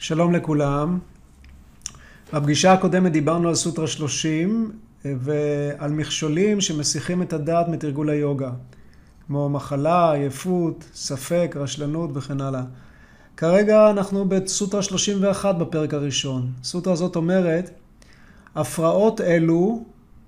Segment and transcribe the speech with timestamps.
[0.00, 0.98] שלום לכולם.
[2.32, 4.72] בפגישה הקודמת דיברנו על סוטרה 30
[5.04, 8.50] ועל מכשולים שמסיחים את הדעת מתרגול היוגה,
[9.26, 12.62] כמו מחלה, עייפות, ספק, רשלנות וכן הלאה.
[13.36, 16.52] כרגע אנחנו בסוטרה 31 בפרק הראשון.
[16.60, 17.70] הסוטרה הזאת אומרת,
[18.54, 19.84] הפרעות אלו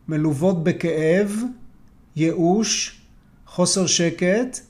[0.09, 1.37] מלוות בכאב,
[2.17, 3.01] ייאוש,
[3.47, 4.61] חוסר שקט,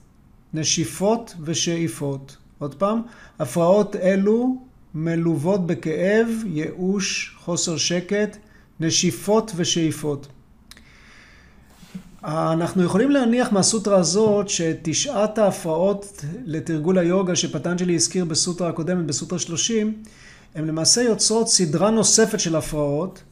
[0.55, 2.37] נשיפות ושאיפות.
[2.59, 3.03] עוד פעם,
[3.39, 8.36] הפרעות אלו מלוות בכאב, ייאוש, חוסר שקט,
[8.80, 10.26] נשיפות ושאיפות.
[12.25, 20.03] אנחנו יכולים להניח מהסוטרה הזאת שתשעת ההפרעות לתרגול היוגה שפטנג'לי הזכיר בסוטרה הקודמת, בסוטרה 30,
[20.54, 23.22] הן למעשה יוצרות סדרה נוספת של הפרעות,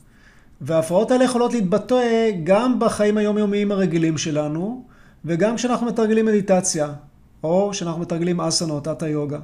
[0.60, 4.84] וההפרעות האלה יכולות להתבטא גם בחיים היומיומיים הרגילים שלנו,
[5.24, 6.92] וגם כשאנחנו מתרגלים מדיטציה,
[7.42, 9.38] או כשאנחנו מתרגלים אסנות, תת היוגה.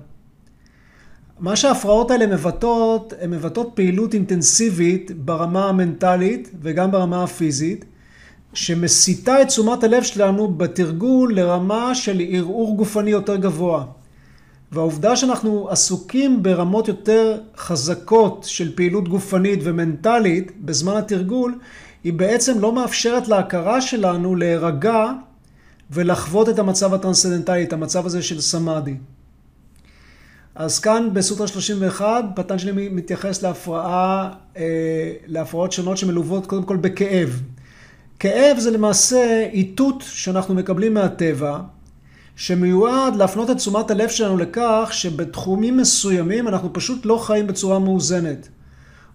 [1.38, 7.84] מה שההפרעות האלה מבטאות, הן מבטאות פעילות אינטנסיבית ברמה המנטלית וגם ברמה הפיזית,
[8.54, 13.84] שמסיטה את תשומת הלב שלנו בתרגול לרמה של ערעור גופני יותר גבוה.
[14.72, 21.58] והעובדה שאנחנו עסוקים ברמות יותר חזקות של פעילות גופנית ומנטלית בזמן התרגול,
[22.04, 25.12] היא בעצם לא מאפשרת להכרה שלנו להירגע
[25.90, 28.94] ולחוות את המצב הטרנסצדנטלי, את המצב הזה של סמאדי.
[30.54, 37.42] אז כאן בסוטרה 31, פטנג'לי מתייחס להפרעה, אה, להפרעות שונות שמלוות קודם כל בכאב.
[38.18, 41.60] כאב זה למעשה איתות שאנחנו מקבלים מהטבע,
[42.36, 48.48] שמיועד להפנות את תשומת הלב שלנו לכך שבתחומים מסוימים אנחנו פשוט לא חיים בצורה מאוזנת,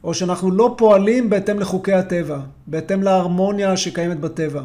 [0.04, 4.62] או שאנחנו לא פועלים בהתאם לחוקי הטבע, בהתאם להרמוניה שקיימת בטבע.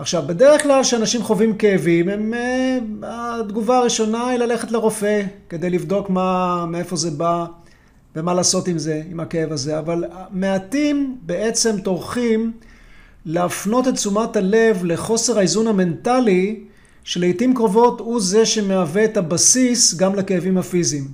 [0.00, 6.10] עכשיו, בדרך כלל כשאנשים חווים כאבים, הם, אה, התגובה הראשונה היא ללכת לרופא כדי לבדוק
[6.10, 7.46] מה, מאיפה זה בא
[8.16, 12.52] ומה לעשות עם זה, עם הכאב הזה, אבל מעטים בעצם טורחים
[13.24, 16.60] להפנות את תשומת הלב לחוסר האיזון המנטלי,
[17.04, 21.08] שלעיתים קרובות הוא זה שמהווה את הבסיס גם לכאבים הפיזיים.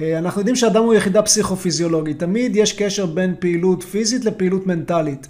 [0.00, 5.26] אה, אנחנו יודעים שאדם הוא יחידה פסיכופיזיולוגית, תמיד יש קשר בין פעילות פיזית לפעילות מנטלית.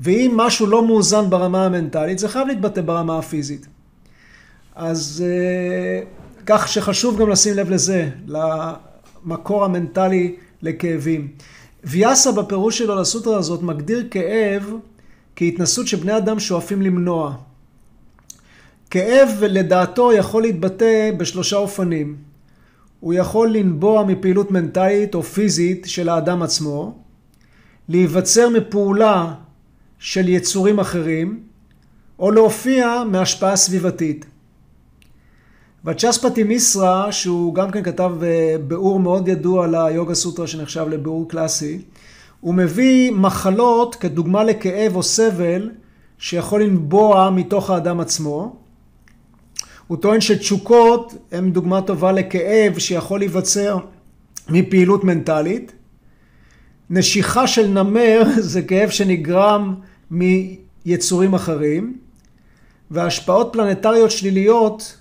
[0.00, 3.66] ואם משהו לא מאוזן ברמה המנטלית, זה חייב להתבטא ברמה הפיזית.
[4.74, 6.00] אז אה,
[6.46, 11.28] כך שחשוב גם לשים לב לזה, למקור המנטלי לכאבים.
[11.84, 14.72] ויאסה בפירוש שלו לסוטרה הזאת מגדיר כאב
[15.36, 17.34] כהתנסות שבני אדם שואפים למנוע.
[18.90, 22.16] כאב לדעתו יכול להתבטא בשלושה אופנים.
[23.00, 26.98] הוא יכול לנבוע מפעילות מנטלית או פיזית של האדם עצמו,
[27.88, 29.34] להיווצר מפעולה
[29.98, 31.40] של יצורים אחרים,
[32.18, 34.26] או להופיע מהשפעה סביבתית.
[35.84, 41.82] וצ'ספטי מיסרה, שהוא גם כן כתב אה, ביאור מאוד ידוע ליוגה סוטרה שנחשב לביאור קלאסי,
[42.40, 45.70] הוא מביא מחלות כדוגמה לכאב או סבל
[46.18, 48.56] שיכול לנבוע מתוך האדם עצמו.
[49.86, 53.78] הוא טוען שתשוקות הן דוגמה טובה לכאב שיכול להיווצר
[54.48, 55.72] מפעילות מנטלית.
[56.90, 58.22] נשיכה של נמר
[58.52, 59.74] זה כאב שנגרם
[60.10, 61.96] מיצורים אחרים,
[62.90, 64.96] והשפעות פלנטריות שליליות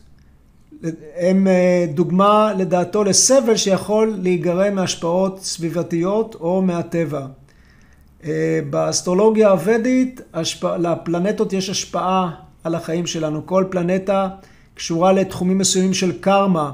[1.17, 7.25] הם אה, דוגמה לדעתו לסבל שיכול להיגרם מהשפעות סביבתיות או מהטבע.
[8.25, 10.21] אה, באסטרולוגיה הוודית
[10.79, 12.31] לפלנטות יש השפעה
[12.63, 13.45] על החיים שלנו.
[13.45, 14.29] כל פלנטה
[14.75, 16.71] קשורה לתחומים מסוימים של קרמה,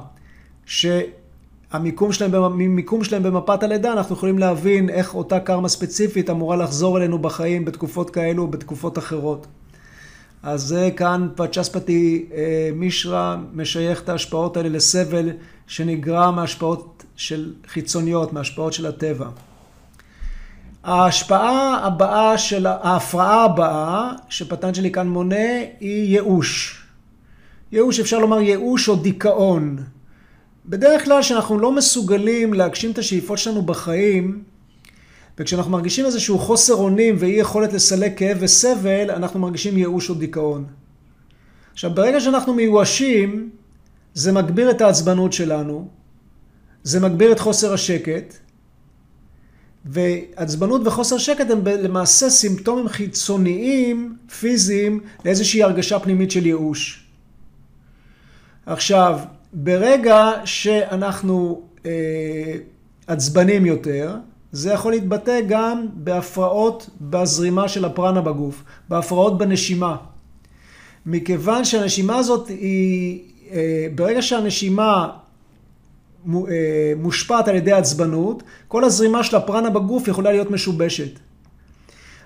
[1.72, 6.98] המיקום שלהם, ממיקום שלהם במפת הלידה, אנחנו יכולים להבין איך אותה קרמה ספציפית אמורה לחזור
[6.98, 9.48] אלינו בחיים בתקופות כאלו ובתקופות אחרות.
[10.44, 15.30] אז זה כאן פצ'ספתי אה, מישרא משייך את ההשפעות האלה לסבל
[15.68, 19.28] שנגרם מהשפעות של חיצוניות, מהשפעות של הטבע.
[20.84, 26.84] ההשפעה הבאה של, ההפרעה הבאה שפטנג'לי כאן מונה היא ייאוש.
[27.72, 29.78] ייאוש, אפשר לומר ייאוש או דיכאון.
[30.66, 34.44] בדרך כלל כשאנחנו לא מסוגלים להגשים את השאיפות שלנו בחיים,
[35.40, 40.66] וכשאנחנו מרגישים איזשהו חוסר אונים ואי יכולת לסלק כאב וסבל, אנחנו מרגישים ייאוש או דיכאון.
[41.74, 43.50] עכשיו, ברגע שאנחנו מיואשים,
[44.14, 45.88] זה מגביר את העצבנות שלנו,
[46.84, 48.34] זה מגביר את חוסר השקט,
[49.86, 57.06] ועצבנות וחוסר שקט הם למעשה סימפטומים חיצוניים, פיזיים, לאיזושהי הרגשה פנימית של ייאוש.
[58.66, 59.20] עכשיו,
[59.54, 62.56] ברגע שאנחנו אה,
[63.08, 64.16] עצבנים יותר,
[64.52, 69.96] זה יכול להתבטא גם בהפרעות בזרימה של הפרנה בגוף, בהפרעות בנשימה.
[71.06, 73.20] מכיוון שהנשימה הזאת היא,
[73.52, 75.10] אה, ברגע שהנשימה
[76.98, 81.20] מושפעת על ידי עצבנות, כל הזרימה של הפרנה בגוף יכולה להיות משובשת.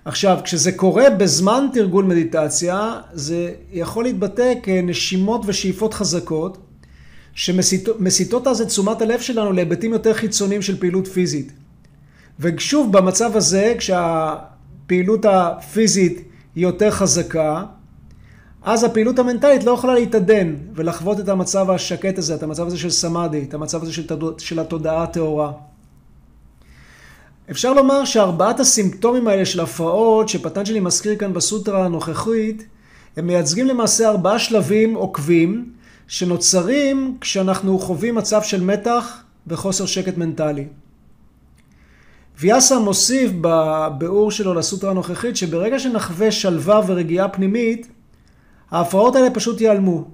[0.05, 6.57] עכשיו, כשזה קורה בזמן תרגול מדיטציה, זה יכול להתבטא כנשימות ושאיפות חזקות,
[7.35, 11.51] שמסיטות אז את תשומת הלב שלנו להיבטים יותר חיצוניים של פעילות פיזית.
[12.39, 17.63] ושוב, במצב הזה, כשהפעילות הפיזית היא יותר חזקה,
[18.63, 22.89] אז הפעילות המנטלית לא יכולה להתעדן ולחוות את המצב השקט הזה, את המצב הזה של
[22.89, 24.07] סמאדי, את המצב הזה של,
[24.37, 25.51] של התודעה הטהורה.
[27.51, 32.65] אפשר לומר שארבעת הסימפטומים האלה של הפרעות שפטנג'לי מזכיר כאן בסוטרה הנוכחית,
[33.17, 35.73] הם מייצגים למעשה ארבעה שלבים עוקבים
[36.13, 40.65] שנוצרים כשאנחנו חווים מצב של מתח וחוסר שקט מנטלי.
[42.39, 47.87] ויאסה מוסיף בביאור שלו לסוטרה הנוכחית שברגע שנחווה שלווה ורגיעה פנימית,
[48.71, 50.07] ההפרעות האלה פשוט ייעלמו.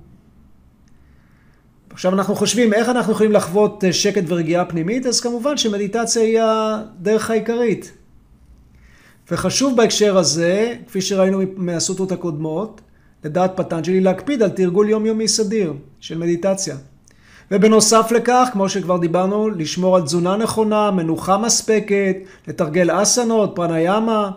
[1.90, 6.40] עכשיו אנחנו חושבים איך אנחנו יכולים לחוות אה, שקט ורגיעה פנימית, אז כמובן שמדיטציה היא
[6.42, 7.92] הדרך העיקרית.
[9.31, 12.81] וחשוב בהקשר הזה, כפי שראינו מהסוטרות הקודמות,
[13.24, 16.75] לדעת פטנג'לי להקפיד על תרגול יומיומי סדיר של מדיטציה.
[17.51, 22.16] ובנוסף לכך, כמו שכבר דיברנו, לשמור על תזונה נכונה, מנוחה מספקת,
[22.48, 24.31] לתרגל אסנות, פרניאמה,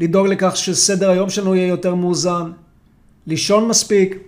[0.00, 2.50] לדאוג לכך שסדר היום שלנו יהיה יותר מאוזן,
[3.26, 4.18] לישון מספיק.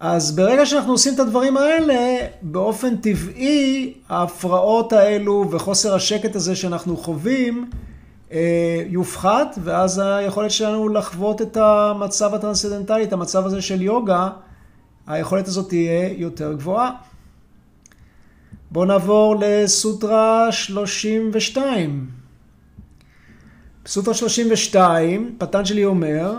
[0.00, 6.96] אז ברגע שאנחנו עושים את הדברים האלה, באופן טבעי ההפרעות האלו וחוסר השקט הזה שאנחנו
[6.96, 7.70] חווים
[8.86, 14.30] יופחת, ואז היכולת שלנו לחוות את המצב הטרנסצדנטלי, את המצב הזה של יוגה,
[15.06, 16.90] היכולת הזאת תהיה יותר גבוהה.
[18.70, 22.06] בואו נעבור לסוטרה 32.
[23.84, 26.38] בסוטרה 32, פטנג'לי אומר,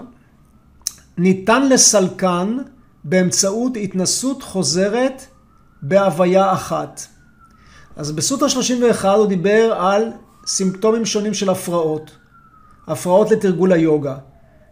[1.18, 2.58] ניתן לסלקן
[3.04, 5.26] באמצעות התנסות חוזרת
[5.82, 7.02] בהוויה אחת.
[7.96, 10.12] אז בסוטרה 31 הוא דיבר על
[10.48, 12.12] סימפטומים שונים של הפרעות.
[12.88, 14.18] הפרעות לתרגול היוגה.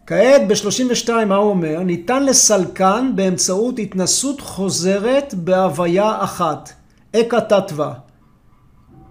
[0.08, 1.80] כעת ב-32 מה הוא אומר?
[1.80, 6.70] ניתן לסלקן באמצעות התנסות חוזרת בהוויה אחת.
[7.16, 7.94] אקה תתווה.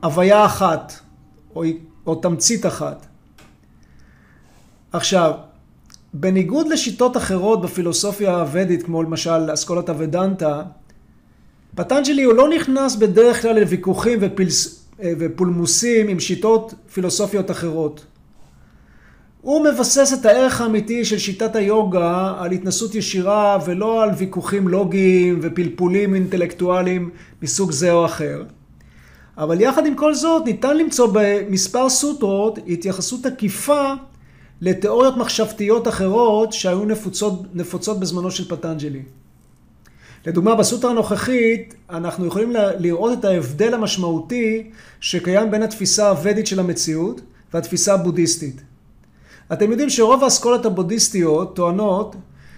[0.03, 0.93] הוויה אחת,
[1.56, 1.64] או,
[2.06, 3.06] או תמצית אחת.
[4.93, 5.32] עכשיו,
[6.14, 10.62] בניגוד לשיטות אחרות בפילוסופיה הוודית, כמו למשל אסכולת הוודנטה,
[11.75, 14.81] פטנג'לי הוא לא נכנס בדרך כלל לוויכוחים ופלס...
[15.19, 18.06] ופולמוסים עם שיטות פילוסופיות אחרות.
[19.40, 25.38] הוא מבסס את הערך האמיתי של שיטת היוגה על התנסות ישירה ולא על ויכוחים לוגיים
[25.43, 27.10] ופלפולים אינטלקטואליים
[27.43, 28.44] מסוג זה או אחר.
[29.38, 33.93] אבל יחד עם כל זאת ניתן למצוא במספר סוטרות התייחסות עקיפה
[34.60, 39.02] לתיאוריות מחשבתיות אחרות שהיו נפוצות, נפוצות בזמנו של פטנג'לי.
[40.26, 44.70] לדוגמה, בסוטרה הנוכחית אנחנו יכולים לראות את ההבדל המשמעותי
[45.00, 47.20] שקיים בין התפיסה הוודית של המציאות
[47.54, 48.62] והתפיסה הבודהיסטית.
[49.52, 52.16] אתם יודעים שרוב האסכולות הבודהיסטיות טוענות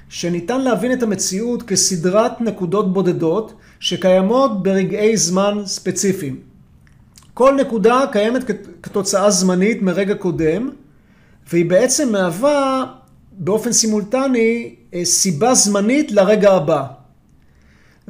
[0.08, 6.40] שניתן להבין את המציאות כסדרת נקודות בודדות שקיימות ברגעי זמן ספציפיים.
[7.34, 8.50] כל נקודה קיימת
[8.82, 10.70] כתוצאה זמנית מרגע קודם,
[11.52, 12.87] והיא בעצם מהווה
[13.32, 17.04] באופן סימולטני אה, סיבה זמנית לרגע הבא.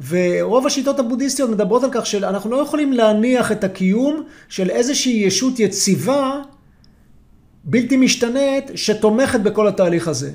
[0.09, 5.59] ורוב השיטות הבודהיסטיות מדברות על כך שאנחנו לא יכולים להניח את הקיום של איזושהי ישות
[5.59, 6.41] יציבה,
[7.63, 10.31] בלתי משתנית, שתומכת בכל התהליך הזה.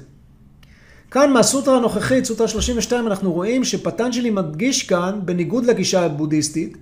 [1.11, 6.76] כאן מהסוטרה הנוכחית, סוטרה 32, אנחנו רואים שפטנג'לי מדגיש כאן, בניגוד לגישה הבודהיסטית,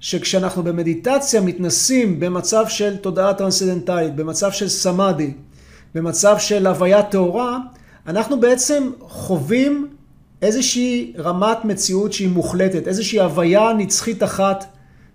[0.00, 5.32] שכשאנחנו במדיטציה מתנסים במצב של תודעה טרנסצדנטלית, במצב של סמאדי,
[5.94, 7.58] במצב של הוויה טהורה,
[8.06, 9.88] אנחנו בעצם חווים
[10.42, 14.64] איזושהי רמת מציאות שהיא מוחלטת, איזושהי הוויה נצחית אחת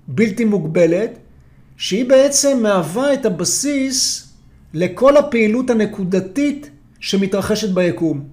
[0.08, 1.18] בלתי מוגבלת,
[1.78, 4.28] שהיא בעצם מהווה את הבסיס
[4.74, 8.24] לכל הפעילות הנקודתית שמתרחשת ביקום.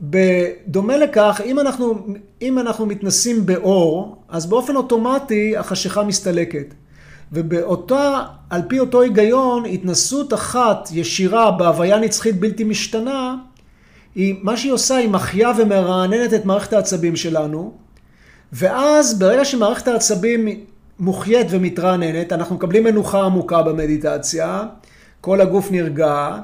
[0.00, 2.06] בדומה לכך, אם אנחנו,
[2.42, 6.74] אם אנחנו מתנסים באור, אז באופן אוטומטי החשיכה מסתלקת.
[7.32, 13.36] ובאותה, על פי אותו היגיון, התנסות אחת ישירה בהוויה נצחית בלתי משתנה,
[14.14, 17.72] היא, מה שהיא עושה, היא מחיה ומרעננת את מערכת העצבים שלנו,
[18.52, 20.48] ואז ברגע שמערכת העצבים
[20.98, 24.62] מוחיית ומתרעננת, אנחנו מקבלים מנוחה עמוקה במדיטציה,
[25.20, 26.38] כל הגוף נרגע,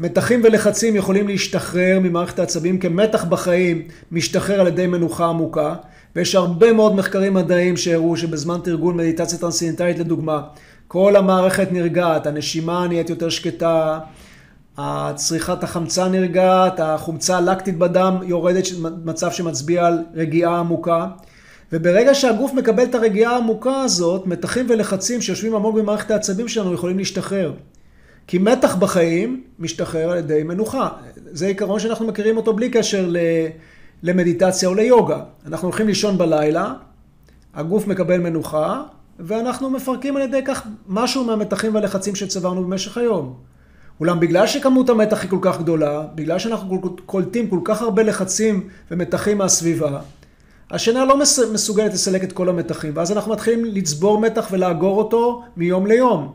[0.00, 5.74] מתחים ולחצים יכולים להשתחרר ממערכת העצבים כמתח בחיים משתחרר על ידי מנוחה עמוקה,
[6.16, 10.42] ויש הרבה מאוד מחקרים מדעיים שהראו שבזמן תרגול מדיטציה טרנסצנדנטלית לדוגמה,
[10.88, 13.98] כל המערכת נרגעת, הנשימה נהיית יותר שקטה,
[15.14, 18.64] צריכת החמצן נרגעת, החומצה הלקטית בדם יורדת,
[19.04, 21.06] מצב שמצביע על רגיעה עמוקה.
[21.72, 26.98] וברגע שהגוף מקבל את הרגיעה העמוקה הזאת, מתחים ולחצים שיושבים עמוק במערכת העצבים שלנו יכולים
[26.98, 27.52] להשתחרר.
[28.26, 30.88] כי מתח בחיים משתחרר על ידי מנוחה.
[31.32, 33.12] זה עיקרון שאנחנו מכירים אותו בלי קשר
[34.02, 35.20] למדיטציה או ליוגה.
[35.46, 36.74] אנחנו הולכים לישון בלילה,
[37.54, 38.82] הגוף מקבל מנוחה,
[39.18, 43.51] ואנחנו מפרקים על ידי כך משהו מהמתחים והלחצים שצברנו במשך היום.
[44.00, 48.68] אולם בגלל שכמות המתח היא כל כך גדולה, בגלל שאנחנו קולטים כל כך הרבה לחצים
[48.90, 50.00] ומתחים מהסביבה,
[50.70, 51.16] השינה לא
[51.52, 56.32] מסוגלת לסלק את כל המתחים, ואז אנחנו מתחילים לצבור מתח ולאגור אותו מיום ליום.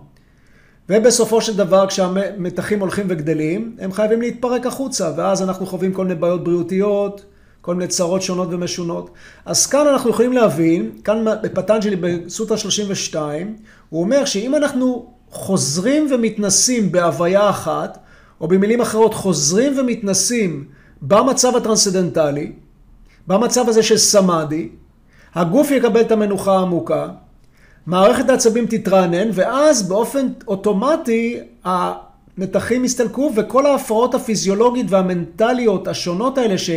[0.90, 6.16] ובסופו של דבר כשהמתחים הולכים וגדלים, הם חייבים להתפרק החוצה, ואז אנחנו חווים כל מיני
[6.16, 7.26] בעיות בריאותיות,
[7.62, 9.10] כל מיני צרות שונות ומשונות.
[9.46, 13.56] אז כאן אנחנו יכולים להבין, כאן בפטנג'לי בסוטרה 32,
[13.90, 17.98] הוא אומר שאם אנחנו חוזרים ומתנסים בהוויה אחת,
[18.42, 20.66] או במילים אחרות חוזרים ומתנסים
[21.02, 22.52] במצב הטרנסדנטלי,
[23.28, 24.70] במצב הזה של סמאדי,
[25.36, 27.08] הגוף יקבל את המנוחה העמוקה,
[27.86, 36.70] מערכת העצבים תתרענן, ואז באופן אוטומטי המתחים יסתלקו וכל ההפרעות הפיזיולוגית והמנטליות השונות האלה ש,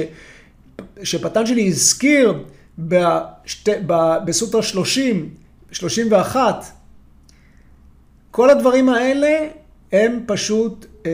[1.02, 2.34] שפטנג'לי הזכיר
[2.78, 3.68] בשת,
[4.24, 5.28] בסוטרה 30,
[5.72, 6.64] 31,
[8.30, 9.48] כל הדברים האלה
[9.92, 11.10] הם פשוט אה,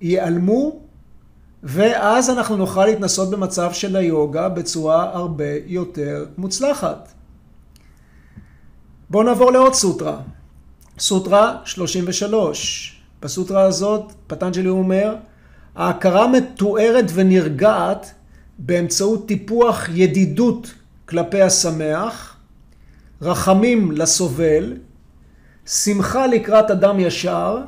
[0.00, 0.80] ייעלמו,
[1.62, 7.12] ואז אנחנו נוכל להתנסות במצב של היוגה בצורה הרבה יותר מוצלחת.
[9.10, 10.20] בואו נעבור לעוד סוטרה.
[10.98, 13.02] סוטרה 33.
[13.22, 15.16] בסוטרה הזאת פטנג'לי אומר,
[15.74, 18.14] ההכרה מתוארת ונרגעת
[18.58, 20.74] באמצעות טיפוח ידידות
[21.08, 22.36] כלפי השמח,
[23.22, 24.76] רחמים לסובל,
[25.66, 27.58] שמחה לקראת אדם ישר,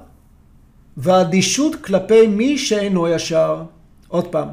[0.97, 3.63] ואדישות כלפי מי שאינו ישר.
[4.09, 4.49] עוד פעם,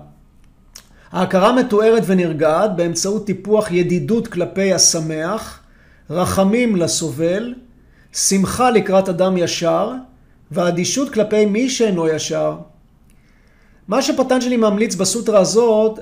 [1.12, 5.60] ההכרה מתוארת ונרגעת באמצעות טיפוח ידידות כלפי השמח,
[6.10, 7.54] רחמים לסובל,
[8.14, 9.92] שמחה לקראת אדם ישר,
[10.52, 12.58] ואדישות כלפי מי שאינו ישר.
[13.88, 16.00] מה שפטנג'לי ממליץ בסוטרה הזאת,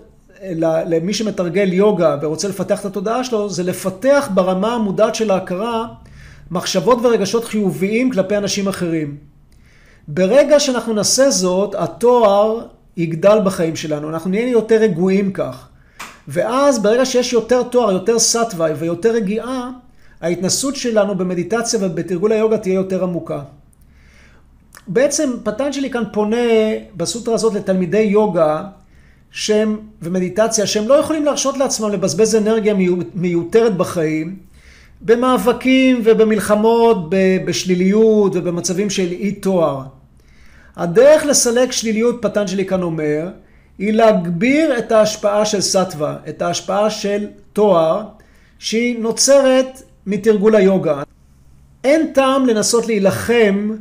[0.86, 5.88] למי שמתרגל יוגה ורוצה לפתח את התודעה שלו, זה לפתח ברמה המודעת של ההכרה
[6.52, 9.18] מחשבות ורגשות חיוביים כלפי אנשים אחרים.
[10.08, 12.66] ברגע שאנחנו נעשה זאת, התואר
[12.98, 15.68] יגדל בחיים שלנו, אנחנו נהיה יותר רגועים כך.
[16.28, 19.72] ואז ברגע שיש יותר תואר, יותר סטוואי ויותר רגיעה,
[20.22, 23.42] ההתנסות שלנו במדיטציה ובתרגול היוגה תהיה יותר עמוקה.
[24.88, 26.48] בעצם פטנג'לי כאן פונה
[26.98, 28.64] בסוטרה הזאת לתלמידי יוגה
[29.32, 32.74] שהם, ומדיטציה שהם לא יכולים להרשות לעצמם לבזבז אנרגיה
[33.16, 34.40] מיותרת בחיים
[35.02, 37.10] במאבקים ובמלחמות
[37.46, 39.82] בשליליות ובמצבים של אי תואר.
[40.76, 43.30] הדרך לסלק שליליות, פטנג'לי כאן אומר,
[43.78, 48.04] היא להגביר את ההשפעה של סטווה, את ההשפעה של תואר,
[48.60, 51.04] שהיא נוצרת מתרגול היוגה.
[51.84, 53.72] אין טעם לנסות להילחם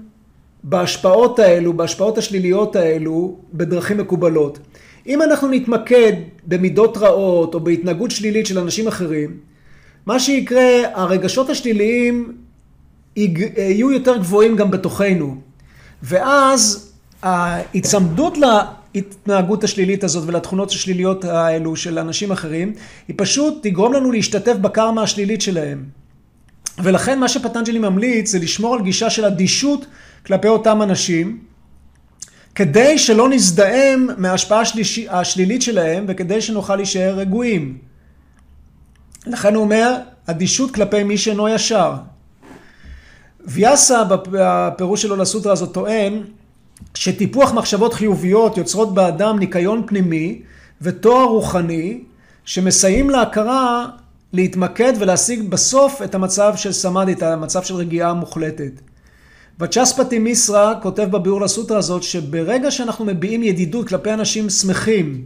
[0.64, 4.58] בהשפעות האלו, בהשפעות השליליות האלו, בדרכים מקובלות.
[5.06, 6.12] אם אנחנו נתמקד
[6.46, 9.47] במידות רעות או בהתנהגות שלילית של אנשים אחרים,
[10.08, 12.32] מה שיקרה, הרגשות השליליים
[13.16, 15.36] יהיו יותר גבוהים גם בתוכנו.
[16.02, 18.38] ואז ההיצמדות
[18.94, 22.72] להתנהגות השלילית הזאת ולתכונות השליליות האלו של אנשים אחרים,
[23.08, 25.84] היא פשוט תגרום לנו להשתתף בקרמה השלילית שלהם.
[26.82, 29.86] ולכן מה שפטנג'לי ממליץ זה לשמור על גישה של אדישות
[30.26, 31.38] כלפי אותם אנשים,
[32.54, 34.62] כדי שלא נזדהם מההשפעה
[35.08, 37.87] השלילית שלהם וכדי שנוכל להישאר רגועים.
[39.26, 39.96] לכן הוא אומר,
[40.26, 41.94] אדישות כלפי מי שאינו ישר.
[43.46, 46.22] ויאסה בפירוש שלו לסוטרה הזאת טוען
[46.94, 50.42] שטיפוח מחשבות חיוביות יוצרות באדם ניקיון פנימי
[50.82, 52.00] ותואר רוחני
[52.44, 53.86] שמסייעים להכרה
[54.32, 58.72] להתמקד ולהשיג בסוף את המצב של סמאדי, את המצב של רגיעה מוחלטת.
[59.60, 65.24] וצ'ספטי מיסרה כותב בביאור לסוטרה הזאת שברגע שאנחנו מביעים ידידות כלפי אנשים שמחים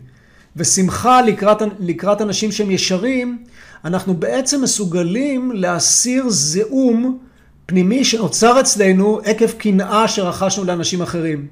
[0.57, 3.45] ושמחה לקראת, לקראת אנשים שהם ישרים,
[3.85, 7.19] אנחנו בעצם מסוגלים להסיר זיהום
[7.67, 11.47] פנימי שנוצר אצלנו עקב קנאה שרכשנו לאנשים אחרים.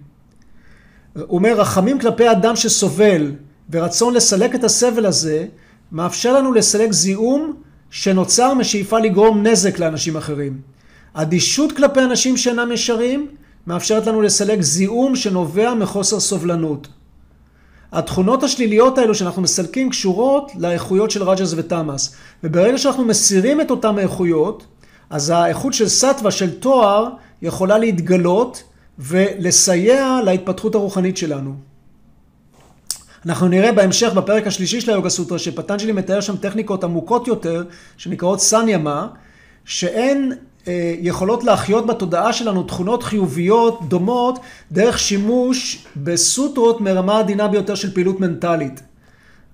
[1.15, 3.33] הוא אומר, רחמים כלפי אדם שסובל
[3.71, 5.47] ורצון לסלק את הסבל הזה,
[5.93, 7.53] מאפשר לנו לסלק זיהום
[7.91, 10.61] שנוצר משאיפה לגרום נזק לאנשים אחרים.
[11.15, 13.27] אדישות כלפי אנשים שאינם ישרים
[13.67, 16.89] מאפשרת לנו לסלק זיהום שנובע מחוסר סובלנות.
[17.93, 22.15] התכונות השליליות האלו שאנחנו מסלקים קשורות לאיכויות של רג'ס ותמאס.
[22.45, 24.67] וברגע שאנחנו מסירים את אותן האיכויות,
[25.11, 27.09] אז האיכות של סטווה, של תואר,
[27.43, 28.63] יכולה להתגלות
[28.99, 31.55] ולסייע להתפתחות הרוחנית שלנו.
[33.27, 37.65] אנחנו נראה בהמשך, בפרק השלישי של היוגה סוטרה, שפטנג'לי מתאר שם טכניקות עמוקות יותר,
[37.97, 39.09] שנקראות סניאמה,
[39.65, 40.33] שהן
[41.01, 44.39] יכולות להחיות בתודעה שלנו תכונות חיוביות דומות
[44.73, 48.81] דרך שימוש בסוטרות מרמה עדינה ביותר של פעילות מנטלית.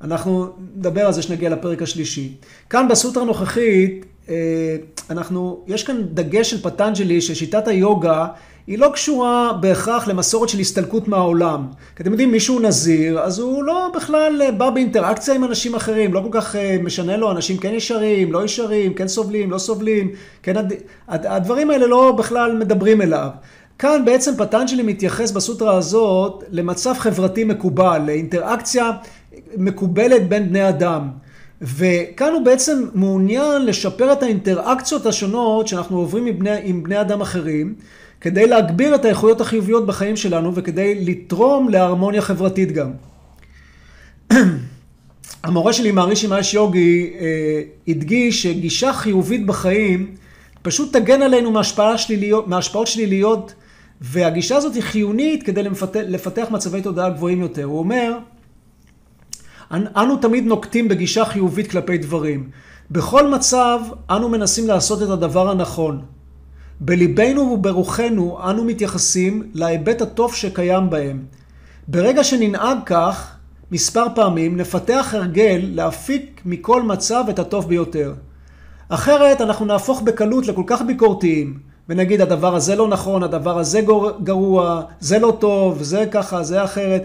[0.00, 2.32] אנחנו נדבר על זה שנגיע לפרק השלישי.
[2.70, 4.35] כאן בסוטרה הנוכחית, אה,
[5.11, 8.26] אנחנו, יש כאן דגש של פטנג'לי ששיטת היוגה
[8.66, 11.66] היא לא קשורה בהכרח למסורת של הסתלקות מהעולם.
[11.96, 16.20] כי אתם יודעים, מישהו נזיר, אז הוא לא בכלל בא באינטראקציה עם אנשים אחרים, לא
[16.20, 20.11] כל כך אה, משנה לו, אנשים כן ישרים, לא ישרים, כן סובלים, לא סובלים,
[20.42, 20.54] כן...
[21.08, 23.28] הדברים האלה לא בכלל מדברים אליו.
[23.78, 28.90] כאן בעצם פטנג'לי מתייחס בסוטרה הזאת למצב חברתי מקובל, לאינטראקציה
[29.56, 31.08] מקובלת בין בני אדם.
[31.62, 37.20] וכאן הוא בעצם מעוניין לשפר את האינטראקציות השונות שאנחנו עוברים עם בני, עם בני אדם
[37.20, 37.75] אחרים,
[38.26, 42.90] כדי להגביר את האיכויות החיוביות בחיים שלנו וכדי לתרום להרמוניה חברתית גם.
[45.45, 50.14] המורה שלי, מערישי מאש יוגי, אה, הדגיש שגישה חיובית בחיים
[50.62, 51.52] פשוט תגן עלינו
[51.97, 53.54] שליליות, מהשפעות שליליות,
[54.00, 57.64] והגישה הזאת היא חיונית כדי לפתח, לפתח מצבי תודעה גבוהים יותר.
[57.64, 58.18] הוא אומר,
[59.73, 62.50] אנו תמיד נוקטים בגישה חיובית כלפי דברים.
[62.90, 63.80] בכל מצב
[64.11, 66.15] אנו מנסים לעשות את הדבר הנכון.
[66.80, 71.25] בליבנו וברוחנו אנו מתייחסים להיבט הטוב שקיים בהם.
[71.88, 73.37] ברגע שננהג כך,
[73.71, 78.14] מספר פעמים, נפתח הרגל להפיק מכל מצב את הטוב ביותר.
[78.88, 83.80] אחרת אנחנו נהפוך בקלות לכל כך ביקורתיים, ונגיד הדבר הזה לא נכון, הדבר הזה
[84.23, 87.02] גרוע, זה לא טוב, זה ככה, זה אחרת.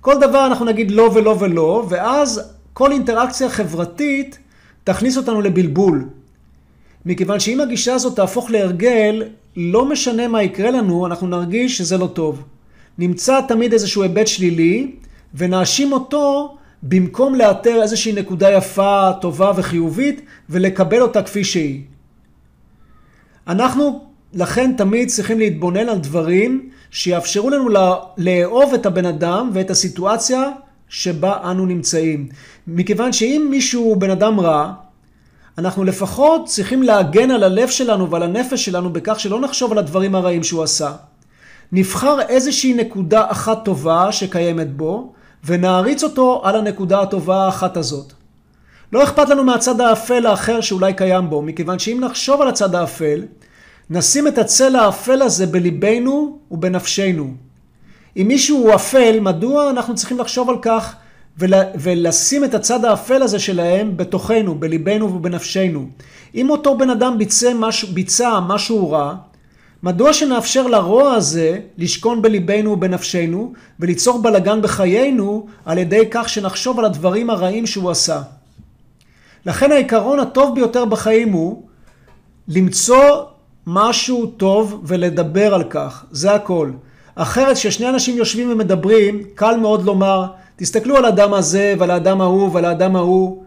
[0.00, 4.38] כל דבר אנחנו נגיד לא ולא ולא, ואז כל אינטראקציה חברתית
[4.84, 6.04] תכניס אותנו לבלבול.
[7.06, 9.22] מכיוון שאם הגישה הזאת תהפוך להרגל,
[9.56, 12.42] לא משנה מה יקרה לנו, אנחנו נרגיש שזה לא טוב.
[12.98, 14.90] נמצא תמיד איזשהו היבט שלילי,
[15.34, 20.20] ונאשים אותו במקום לאתר איזושהי נקודה יפה, טובה וחיובית,
[20.50, 21.82] ולקבל אותה כפי שהיא.
[23.48, 27.68] אנחנו לכן תמיד צריכים להתבונן על דברים שיאפשרו לנו
[28.18, 30.50] לאהוב את הבן אדם ואת הסיטואציה
[30.88, 32.28] שבה אנו נמצאים.
[32.66, 34.72] מכיוון שאם מישהו הוא בן אדם רע,
[35.58, 40.14] אנחנו לפחות צריכים להגן על הלב שלנו ועל הנפש שלנו בכך שלא נחשוב על הדברים
[40.14, 40.92] הרעים שהוא עשה.
[41.72, 45.12] נבחר איזושהי נקודה אחת טובה שקיימת בו,
[45.44, 48.12] ונעריץ אותו על הנקודה הטובה האחת הזאת.
[48.92, 53.22] לא אכפת לנו מהצד האפל האחר שאולי קיים בו, מכיוון שאם נחשוב על הצד האפל,
[53.90, 57.34] נשים את הצל האפל הזה בליבנו ובנפשנו.
[58.16, 60.96] אם מישהו הוא אפל, מדוע אנחנו צריכים לחשוב על כך
[61.38, 65.86] ולשים את הצד האפל הזה שלהם בתוכנו, בליבנו ובנפשנו.
[66.34, 69.14] אם אותו בן אדם ביצע משהו, ביצע משהו רע,
[69.82, 76.84] מדוע שנאפשר לרוע הזה לשכון בליבנו ובנפשנו וליצור בלגן בחיינו על ידי כך שנחשוב על
[76.84, 78.22] הדברים הרעים שהוא עשה.
[79.46, 81.62] לכן העיקרון הטוב ביותר בחיים הוא
[82.48, 83.24] למצוא
[83.66, 86.70] משהו טוב ולדבר על כך, זה הכל.
[87.14, 92.50] אחרת כששני אנשים יושבים ומדברים, קל מאוד לומר תסתכלו על האדם הזה ועל האדם ההוא
[92.52, 93.42] ועל האדם ההוא,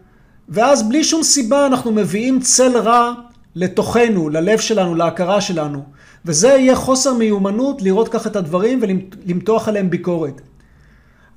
[0.49, 3.13] ואז בלי שום סיבה אנחנו מביאים צל רע
[3.55, 5.83] לתוכנו, ללב שלנו, להכרה שלנו.
[6.25, 10.41] וזה יהיה חוסר מיומנות לראות כך את הדברים ולמתוח עליהם ביקורת.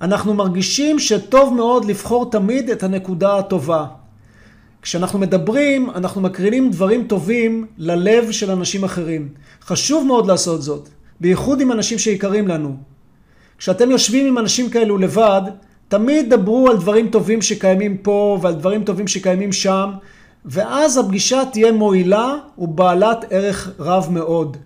[0.01, 3.85] אנחנו מרגישים שטוב מאוד לבחור תמיד את הנקודה הטובה.
[4.81, 9.29] כשאנחנו מדברים, אנחנו מקרינים דברים טובים ללב של אנשים אחרים.
[9.61, 12.90] חשוב מאוד לעשות זאת, בייחוד עם אנשים שיקרים לנו.
[13.61, 15.41] כשאתם יושבים עם אנשים כאלו לבד,
[15.87, 19.89] תמיד דברו על דברים טובים שקיימים פה ועל דברים טובים שקיימים שם,
[20.45, 24.57] ואז הפגישה תהיה מועילה ובעלת ערך רב מאוד.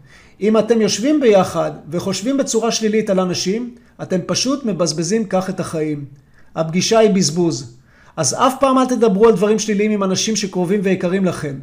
[0.41, 6.05] אם אתם יושבים ביחד וחושבים בצורה שלילית על אנשים, אתם פשוט מבזבזים כך את החיים.
[6.55, 7.77] הפגישה היא בזבוז.
[8.17, 11.55] אז אף פעם אל תדברו על דברים שליליים עם אנשים שקרובים ויקרים לכם.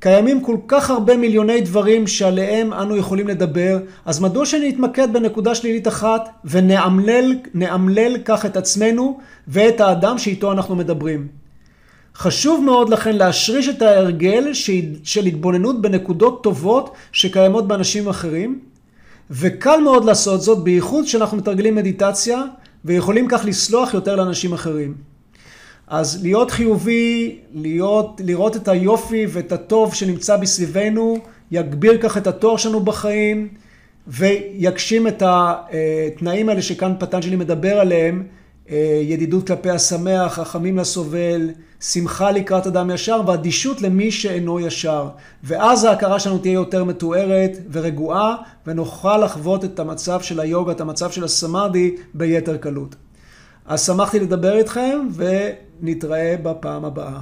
[0.00, 5.88] קיימים כל כך הרבה מיליוני דברים שעליהם אנו יכולים לדבר, אז מדוע שנתמקד בנקודה שלילית
[5.88, 11.28] אחת ונאמלל כך את עצמנו ואת האדם שאיתו אנחנו מדברים?
[12.14, 14.50] חשוב מאוד לכן להשריש את ההרגל
[15.04, 18.58] של התבוננות בנקודות טובות שקיימות באנשים אחרים,
[19.30, 22.42] וקל מאוד לעשות זאת, בייחוד כשאנחנו מתרגלים מדיטציה
[22.84, 25.09] ויכולים כך לסלוח יותר לאנשים אחרים.
[25.90, 31.18] אז להיות חיובי, להיות, לראות את היופי ואת הטוב שנמצא בסביבנו,
[31.50, 33.48] יגביר כך את התואר שלנו בחיים
[34.06, 38.22] ויגשים את התנאים האלה שכאן פטנג'לי מדבר עליהם,
[39.02, 41.50] ידידות כלפי השמח, חכמים לסובל,
[41.80, 45.08] שמחה לקראת אדם ישר ואדישות למי שאינו ישר.
[45.44, 51.10] ואז ההכרה שלנו תהיה יותר מתוארת ורגועה ונוכל לחוות את המצב של היוגה, את המצב
[51.10, 52.96] של הסמאדי ביתר קלות.
[53.70, 57.20] אז שמחתי לדבר איתכם ונתראה בפעם הבאה.